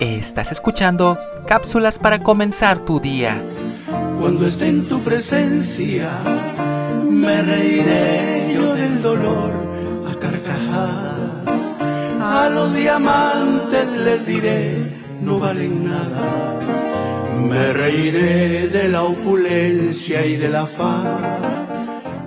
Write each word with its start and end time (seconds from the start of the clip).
Estás 0.00 0.52
escuchando 0.52 1.18
cápsulas 1.46 1.98
para 1.98 2.22
comenzar 2.22 2.80
tu 2.80 3.00
día. 3.00 3.42
Cuando 4.20 4.46
esté 4.46 4.68
en 4.68 4.86
tu 4.86 5.00
presencia, 5.00 6.10
me 7.08 7.40
reiré 7.42 8.52
yo 8.54 8.74
del 8.74 9.00
dolor 9.00 9.52
a 10.06 10.14
carcajadas. 10.18 11.74
A 12.20 12.50
los 12.50 12.74
diamantes 12.74 13.96
les 13.96 14.26
diré, 14.26 14.76
no 15.22 15.38
valen 15.38 15.88
nada. 15.88 16.60
Me 17.40 17.72
reiré 17.72 18.68
de 18.68 18.88
la 18.88 19.02
opulencia 19.02 20.26
y 20.26 20.36
de 20.36 20.50
la 20.50 20.66
fama. 20.66 21.38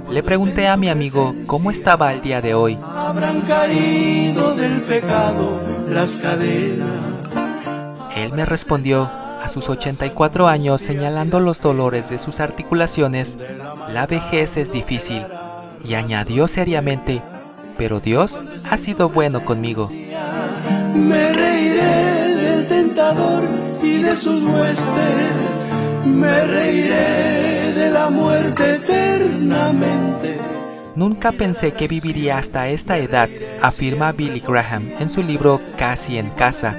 Le 0.09 0.23
pregunté 0.23 0.67
a 0.67 0.75
mi 0.75 0.89
amigo 0.89 1.35
cómo 1.45 1.69
estaba 1.69 2.11
el 2.13 2.21
día 2.21 2.41
de 2.41 2.55
hoy. 2.55 2.79
Habrán 2.81 3.41
caído 3.41 4.55
del 4.55 4.81
pecado 4.81 5.61
las 5.87 6.15
cadenas. 6.15 7.18
Él 8.23 8.33
me 8.33 8.45
respondió 8.45 9.09
a 9.41 9.47
sus 9.47 9.69
84 9.69 10.47
años 10.47 10.81
señalando 10.81 11.39
los 11.39 11.61
dolores 11.61 12.09
de 12.09 12.19
sus 12.19 12.39
articulaciones. 12.39 13.37
La 13.93 14.05
vejez 14.07 14.57
es 14.57 14.71
difícil. 14.71 15.25
Y 15.83 15.93
añadió 15.93 16.49
seriamente, 16.49 17.21
pero 17.77 18.01
Dios 18.01 18.43
ha 18.69 18.77
sido 18.77 19.09
bueno 19.09 19.45
conmigo. 19.45 19.89
Me 20.93 21.31
reiré 21.31 22.35
del 22.35 22.67
tentador 22.67 23.43
y 23.81 24.01
de 24.03 24.15
sus 24.15 24.43
huestes. 24.43 24.85
Me 26.05 26.43
reiré 26.45 27.73
de 27.73 27.89
la 27.89 28.09
muerte 28.09 28.75
eternamente. 28.75 30.37
Nunca 30.95 31.31
pensé 31.31 31.71
que 31.71 31.87
viviría 31.87 32.37
hasta 32.37 32.67
esta 32.67 32.97
edad, 32.97 33.29
afirma 33.61 34.11
Billy 34.11 34.41
Graham 34.41 34.89
en 34.99 35.09
su 35.09 35.23
libro 35.23 35.61
Casi 35.77 36.17
en 36.17 36.29
casa. 36.31 36.75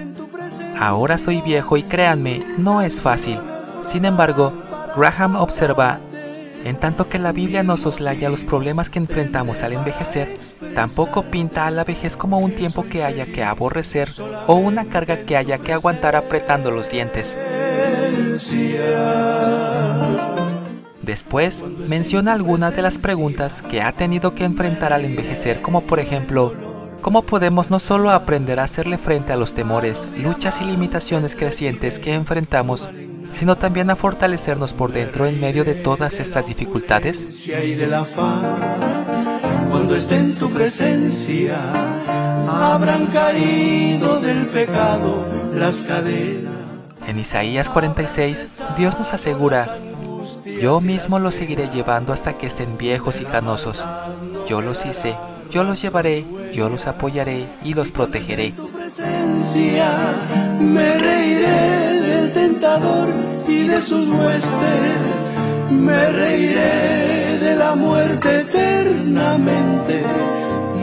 Ahora 0.80 1.18
soy 1.18 1.42
viejo 1.42 1.76
y 1.76 1.82
créanme, 1.82 2.42
no 2.56 2.80
es 2.80 3.02
fácil. 3.02 3.38
Sin 3.84 4.06
embargo, 4.06 4.54
Graham 4.96 5.36
observa, 5.36 6.00
en 6.64 6.80
tanto 6.80 7.06
que 7.06 7.18
la 7.18 7.32
Biblia 7.32 7.62
no 7.62 7.76
soslaya 7.76 8.30
los 8.30 8.44
problemas 8.44 8.88
que 8.88 8.98
enfrentamos 8.98 9.62
al 9.62 9.74
envejecer, 9.74 10.38
tampoco 10.74 11.24
pinta 11.24 11.66
a 11.66 11.70
la 11.70 11.84
vejez 11.84 12.16
como 12.16 12.38
un 12.38 12.52
tiempo 12.52 12.86
que 12.88 13.04
haya 13.04 13.26
que 13.26 13.44
aborrecer 13.44 14.08
o 14.46 14.54
una 14.54 14.86
carga 14.86 15.18
que 15.18 15.36
haya 15.36 15.58
que 15.58 15.74
aguantar 15.74 16.16
apretando 16.16 16.70
los 16.70 16.90
dientes. 16.90 17.36
Después 21.02 21.62
menciona 21.88 22.32
algunas 22.32 22.74
de 22.74 22.80
las 22.80 22.98
preguntas 22.98 23.60
que 23.60 23.82
ha 23.82 23.92
tenido 23.92 24.34
que 24.34 24.44
enfrentar 24.44 24.94
al 24.94 25.04
envejecer, 25.04 25.60
como 25.60 25.82
por 25.82 26.00
ejemplo, 26.00 26.69
¿cómo 27.00 27.22
podemos 27.22 27.70
no 27.70 27.80
solo 27.80 28.10
aprender 28.10 28.60
a 28.60 28.64
hacerle 28.64 28.98
frente 28.98 29.32
a 29.32 29.36
los 29.36 29.54
temores, 29.54 30.08
luchas 30.22 30.60
y 30.60 30.64
limitaciones 30.64 31.36
crecientes 31.36 31.98
que 31.98 32.14
enfrentamos, 32.14 32.90
sino 33.32 33.56
también 33.56 33.90
a 33.90 33.96
fortalecernos 33.96 34.72
por 34.74 34.92
dentro 34.92 35.26
en 35.26 35.40
medio 35.40 35.64
de 35.64 35.74
todas 35.74 36.20
estas 36.20 36.46
dificultades? 36.46 37.26
Cuando 39.70 39.96
esté 39.96 40.16
en 40.16 40.34
tu 40.34 40.50
presencia, 40.50 41.56
habrán 42.48 43.06
caído 43.06 44.20
del 44.20 44.46
pecado 44.46 45.24
las 45.54 45.80
cadenas. 45.80 46.54
En 47.06 47.18
Isaías 47.18 47.70
46, 47.70 48.60
Dios 48.76 48.98
nos 48.98 49.14
asegura, 49.14 49.76
yo 50.60 50.80
mismo 50.80 51.18
los 51.18 51.36
seguiré 51.36 51.70
llevando 51.70 52.12
hasta 52.12 52.36
que 52.36 52.46
estén 52.46 52.76
viejos 52.76 53.20
y 53.20 53.24
canosos. 53.24 53.86
Yo 54.46 54.60
los 54.60 54.84
hice, 54.84 55.16
yo 55.50 55.64
los 55.64 55.80
llevaré, 55.80 56.26
yo 56.52 56.68
los 56.68 56.86
apoyaré 56.86 57.46
y 57.64 57.74
los 57.74 57.92
protegeré. 57.92 58.54
me 60.60 60.94
reiré 60.94 62.00
del 62.02 62.32
tentador 62.32 63.08
y 63.48 63.68
de 63.68 63.80
sus 63.80 64.08
huestes. 64.08 65.70
Me 65.70 66.10
reiré 66.10 67.38
de 67.38 67.56
la 67.56 67.74
muerte 67.74 68.40
eternamente 68.40 70.02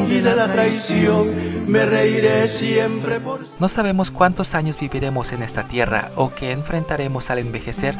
y 0.09 0.19
de 0.19 0.35
la 0.35 0.47
traición. 0.51 1.27
Me 1.67 1.85
reiré 1.85 2.47
siempre 2.47 3.19
por 3.19 3.41
No 3.59 3.67
sabemos 3.67 4.09
cuántos 4.09 4.55
años 4.55 4.79
viviremos 4.79 5.33
en 5.33 5.43
esta 5.43 5.67
tierra 5.67 6.11
o 6.15 6.33
qué 6.33 6.51
enfrentaremos 6.51 7.29
al 7.29 7.39
envejecer, 7.39 7.97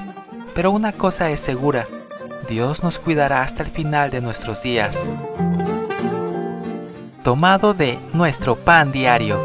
pero 0.56 0.72
una 0.72 0.94
cosa 0.94 1.30
es 1.30 1.42
segura, 1.42 1.86
Dios 2.48 2.82
nos 2.82 3.00
cuidará 3.00 3.42
hasta 3.42 3.64
el 3.64 3.70
final 3.70 4.10
de 4.10 4.22
nuestros 4.22 4.64
días. 4.64 5.10
Tomado 7.28 7.74
de 7.74 8.00
nuestro 8.14 8.56
pan 8.56 8.94
diario. 8.94 9.38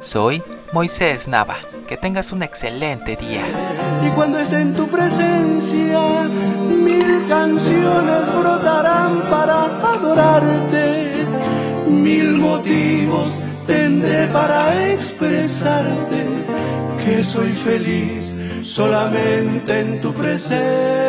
Soy 0.00 0.42
Moisés 0.72 1.28
Nava. 1.28 1.54
Que 1.86 1.96
tengas 1.96 2.32
un 2.32 2.42
excelente 2.42 3.14
día. 3.14 3.42
Y 4.04 4.08
cuando 4.16 4.40
esté 4.40 4.60
en 4.60 4.74
tu 4.74 4.88
presencia, 4.88 6.24
mil 6.82 7.28
canciones 7.28 8.34
brotarán 8.40 9.20
para 9.30 9.66
adorarte. 9.92 11.24
Mil 11.86 12.36
motivos 12.38 13.38
tendré 13.68 14.26
para 14.32 14.90
expresarte 14.90 16.26
que 17.04 17.22
soy 17.22 17.50
feliz 17.52 18.32
solamente 18.62 19.78
en 19.78 20.00
tu 20.00 20.12
presencia. 20.12 20.99